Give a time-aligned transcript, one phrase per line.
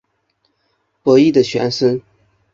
[1.03, 2.01] 伯益的玄孙。